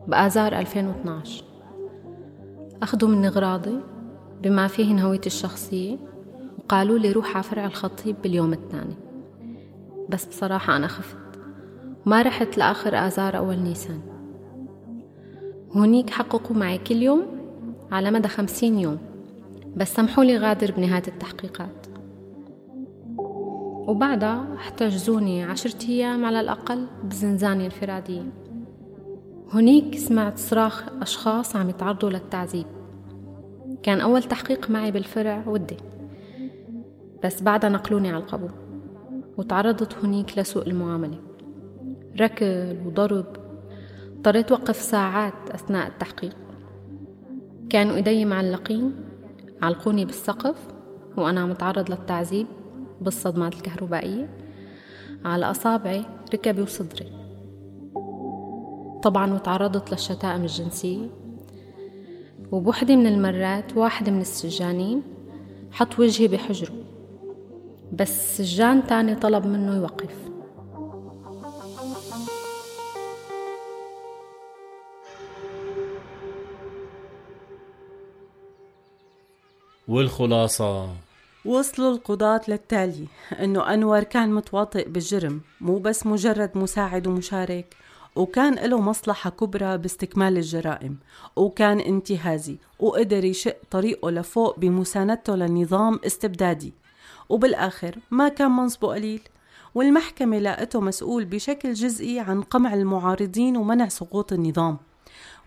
بآذار 0.08 0.60
2012 0.60 1.44
أخذوا 2.82 3.10
مني 3.10 3.28
أغراضي 3.28 3.80
بما 4.42 4.68
فيهن 4.68 5.00
هويتي 5.00 5.28
الشخصية 5.28 5.98
وقالوا 6.58 6.98
لي 6.98 7.12
روح 7.12 7.36
على 7.36 7.44
فرع 7.44 7.66
الخطيب 7.66 8.16
باليوم 8.24 8.54
الثاني. 8.54 9.09
بس 10.10 10.26
بصراحة 10.26 10.76
أنا 10.76 10.88
خفت. 10.88 11.18
ما 12.06 12.22
رحت 12.22 12.58
لآخر 12.58 12.96
آذار 12.96 13.38
أول 13.38 13.58
نيسان. 13.58 14.00
هونيك 15.72 16.10
حققوا 16.10 16.56
معي 16.56 16.78
كل 16.78 16.96
يوم 16.96 17.26
على 17.92 18.12
مدى 18.12 18.28
خمسين 18.28 18.80
يوم. 18.80 18.98
بس 19.76 19.96
سمحوا 19.96 20.24
لي 20.24 20.38
غادر 20.38 20.72
بنهاية 20.72 21.04
التحقيقات. 21.08 21.88
وبعدها 23.88 24.56
احتجزوني 24.56 25.44
عشرة 25.44 25.88
أيام 25.90 26.26
على 26.26 26.40
الأقل 26.40 26.88
بزنزاني 27.04 27.66
الفرادية 27.66 28.24
هنيك 29.54 29.98
سمعت 29.98 30.38
صراخ 30.38 30.84
أشخاص 31.02 31.56
عم 31.56 31.70
يتعرضوا 31.70 32.10
للتعذيب. 32.10 32.66
كان 33.84 34.02
أول 34.02 34.24
تحقيق 34.24 34.70
معي 34.70 34.92
بالفرع 34.92 35.44
ودي. 35.48 35.78
بس 37.24 37.42
بعدها 37.42 37.70
نقلوني 37.70 38.10
على 38.10 38.24
القبو. 38.24 38.48
وتعرضت 39.40 39.96
هنيك 40.04 40.38
لسوء 40.38 40.68
المعاملة. 40.68 41.18
ركل 42.20 42.78
وضرب 42.86 43.26
اضطريت 44.16 44.52
وقف 44.52 44.76
ساعات 44.76 45.50
أثناء 45.52 45.88
التحقيق. 45.88 46.36
كانوا 47.70 47.96
إيدي 47.96 48.26
معلقين 48.26 48.96
علقوني 49.62 50.06
بالسقف 50.06 50.56
وأنا 51.18 51.42
عم 51.42 51.54
للتعذيب 51.90 52.48
بالصدمات 53.02 53.54
الكهربائية. 53.54 54.30
على 55.26 55.46
أصابعي 55.52 56.06
ركبي 56.34 56.62
وصدري. 56.62 57.12
طبعا 59.04 59.34
وتعرضت 59.34 59.92
للشتائم 59.92 60.42
الجنسية. 60.42 61.08
وبوحدة 62.52 62.96
من 62.96 63.08
المرات 63.08 63.78
واحد 63.78 64.10
من 64.10 64.22
السجانين 64.22 65.02
حط 65.72 66.00
وجهي 66.00 66.28
بحجره. 66.28 66.79
بس 67.94 68.38
سجان 68.38 68.88
تاني 68.88 69.16
طلب 69.16 69.46
منه 69.46 69.76
يوقف. 69.76 70.16
والخلاصة. 79.88 80.90
وصلوا 81.46 81.92
القضاة 81.92 82.42
للتالي 82.48 83.08
إنه 83.40 83.74
أنور 83.74 84.04
كان 84.04 84.34
متواطئ 84.34 84.90
بالجرم 84.90 85.42
مو 85.62 85.78
بس 85.78 86.06
مجرد 86.06 86.52
مساعد 86.58 87.08
ومشارك 87.08 87.76
وكان 88.16 88.54
له 88.56 88.82
مصلحة 88.82 89.30
كبرى 89.30 89.78
باستكمال 89.78 90.38
الجرائم 90.38 90.98
وكان 91.36 91.80
انتهازي 91.80 92.58
وقدر 92.80 93.26
يشق 93.26 93.58
طريقه 93.72 94.12
لفوق 94.12 94.60
بمساندته 94.60 95.36
لنظام 95.36 96.00
استبدادي. 96.06 96.74
وبالآخر 97.30 97.96
ما 98.12 98.30
كان 98.30 98.52
منصبه 98.52 98.88
قليل 98.88 99.22
والمحكمة 99.76 100.40
لاقته 100.40 100.82
مسؤول 100.82 101.26
بشكل 101.26 101.74
جزئي 101.74 102.20
عن 102.20 102.42
قمع 102.42 102.74
المعارضين 102.74 103.58
ومنع 103.58 103.88
سقوط 103.88 104.34
النظام. 104.34 104.78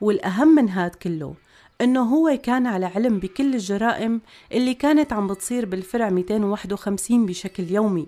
والأهم 0.00 0.48
من 0.54 0.68
هاد 0.68 0.94
كله 0.94 1.34
إنه 1.80 2.02
هو 2.02 2.38
كان 2.42 2.66
على 2.66 2.86
علم 2.86 3.18
بكل 3.18 3.54
الجرائم 3.54 4.20
اللي 4.52 4.74
كانت 4.74 5.12
عم 5.12 5.26
بتصير 5.26 5.66
بالفرع 5.66 6.10
251 6.10 7.26
بشكل 7.26 7.70
يومي 7.70 8.06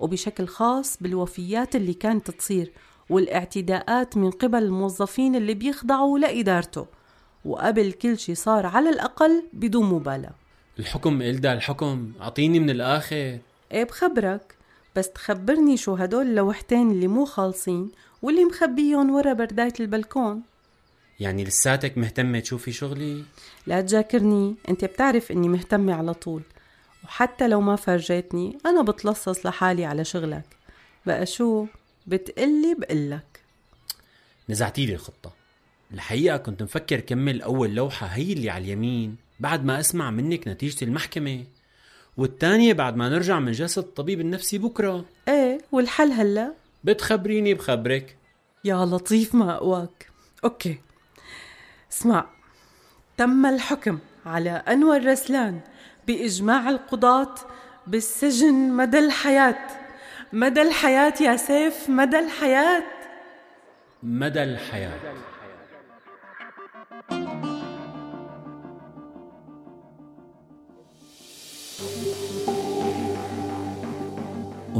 وبشكل 0.00 0.46
خاص 0.46 0.96
بالوفيات 1.00 1.76
اللي 1.76 1.94
كانت 1.94 2.30
تصير 2.30 2.72
والاعتداءات 3.10 4.16
من 4.16 4.30
قبل 4.30 4.62
الموظفين 4.62 5.36
اللي 5.36 5.54
بيخضعوا 5.54 6.18
لإدارته 6.18 6.86
وقبل 7.44 7.92
كل 7.92 8.18
شي 8.18 8.34
صار 8.34 8.66
على 8.66 8.90
الأقل 8.90 9.42
بدون 9.52 9.84
مبالاة 9.84 10.41
الحكم 10.82 11.22
إلدا 11.22 11.52
الحكم 11.52 12.12
أعطيني 12.20 12.60
من 12.60 12.70
الآخر. 12.70 13.38
إيه 13.72 13.84
بخبرك؟ 13.84 14.54
بس 14.96 15.10
تخبرني 15.10 15.76
شو 15.76 15.94
هدول 15.94 16.26
اللوحتين 16.26 16.90
اللي 16.90 17.08
مو 17.08 17.24
خالصين 17.24 17.90
واللي 18.22 18.44
مخبيهم 18.44 19.10
ورا 19.10 19.32
برداية 19.32 19.72
البلكون. 19.80 20.42
يعني 21.20 21.44
لساتك 21.44 21.98
مهتمة 21.98 22.40
تشوفي 22.40 22.72
شغلي؟ 22.72 23.24
لا 23.66 23.80
تذاكرني 23.80 24.54
أنت 24.68 24.84
بتعرف 24.84 25.32
إني 25.32 25.48
مهتمة 25.48 25.94
على 25.94 26.14
طول. 26.14 26.42
وحتى 27.04 27.48
لو 27.48 27.60
ما 27.60 27.76
فرجيتني 27.76 28.58
أنا 28.66 28.82
بتلصص 28.82 29.46
لحالي 29.46 29.84
على 29.84 30.04
شغلك. 30.04 30.44
بقى 31.06 31.26
شو؟ 31.26 31.66
بتقلي 32.06 32.76
بقلك. 32.78 33.40
نزعتي 34.48 34.86
لي 34.86 34.94
الخطة. 34.94 35.32
الحقيقة 35.94 36.36
كنت 36.36 36.62
مفكر 36.62 37.00
كمل 37.00 37.42
أول 37.42 37.74
لوحة 37.74 38.06
هي 38.06 38.32
اللي 38.32 38.50
على 38.50 38.64
اليمين. 38.64 39.16
بعد 39.42 39.64
ما 39.64 39.80
أسمع 39.80 40.10
منك 40.10 40.48
نتيجة 40.48 40.84
المحكمة. 40.84 41.44
والتانية 42.16 42.72
بعد 42.72 42.96
ما 42.96 43.08
نرجع 43.08 43.40
من 43.40 43.52
جلسة 43.52 43.80
الطبيب 43.80 44.20
النفسي 44.20 44.58
بكرة. 44.58 45.04
إيه 45.28 45.58
والحل 45.72 46.12
هلا؟ 46.12 46.52
بتخبريني 46.84 47.54
بخبرك. 47.54 48.16
يا 48.64 48.84
لطيف 48.84 49.34
ما 49.34 49.54
أقواك. 49.54 50.10
أوكي. 50.44 50.78
اسمع 51.92 52.26
تم 53.16 53.46
الحكم 53.46 53.98
على 54.26 54.50
أنور 54.50 55.06
رسلان 55.06 55.60
بإجماع 56.06 56.68
القضاة 56.68 57.34
بالسجن 57.86 58.54
مدى 58.54 58.98
الحياة. 58.98 59.66
مدى 60.32 60.62
الحياة 60.62 61.14
يا 61.20 61.36
سيف 61.36 61.88
مدى 61.88 62.18
الحياة. 62.18 62.84
مدى 64.02 64.42
الحياة. 64.42 65.31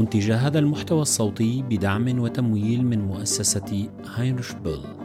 أنتج 0.03 0.31
هذا 0.31 0.59
المحتوى 0.59 1.01
الصوتي 1.01 1.61
بدعم 1.61 2.19
وتمويل 2.19 2.85
من 2.85 3.01
مؤسسة 3.01 3.89
هاينرش 4.15 4.51
بيل 4.53 5.02